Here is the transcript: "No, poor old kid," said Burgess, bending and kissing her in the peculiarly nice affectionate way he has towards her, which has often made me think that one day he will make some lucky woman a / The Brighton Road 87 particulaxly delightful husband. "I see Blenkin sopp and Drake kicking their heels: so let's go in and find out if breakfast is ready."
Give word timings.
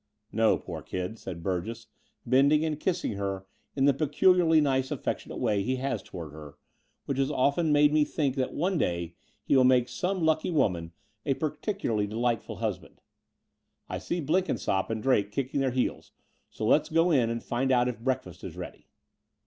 "No, 0.31 0.57
poor 0.57 0.77
old 0.77 0.87
kid," 0.87 1.19
said 1.19 1.43
Burgess, 1.43 1.85
bending 2.25 2.65
and 2.65 2.79
kissing 2.79 3.11
her 3.17 3.45
in 3.75 3.85
the 3.85 3.93
peculiarly 3.93 4.59
nice 4.59 4.89
affectionate 4.89 5.37
way 5.37 5.61
he 5.61 5.75
has 5.75 6.01
towards 6.01 6.33
her, 6.33 6.57
which 7.05 7.19
has 7.19 7.29
often 7.29 7.71
made 7.71 7.93
me 7.93 8.03
think 8.03 8.35
that 8.35 8.51
one 8.51 8.79
day 8.79 9.13
he 9.43 9.55
will 9.55 9.63
make 9.63 9.87
some 9.87 10.25
lucky 10.25 10.49
woman 10.49 10.85
a 11.23 11.33
/ 11.33 11.33
The 11.33 11.37
Brighton 11.39 11.41
Road 11.41 11.59
87 12.01 12.01
particulaxly 12.01 12.09
delightful 12.09 12.55
husband. 12.55 13.01
"I 13.89 13.99
see 13.99 14.19
Blenkin 14.21 14.57
sopp 14.57 14.89
and 14.89 15.03
Drake 15.03 15.31
kicking 15.31 15.59
their 15.59 15.69
heels: 15.69 16.13
so 16.49 16.65
let's 16.65 16.89
go 16.89 17.11
in 17.11 17.29
and 17.29 17.43
find 17.43 17.71
out 17.71 17.87
if 17.87 17.99
breakfast 17.99 18.43
is 18.43 18.57
ready." 18.57 18.87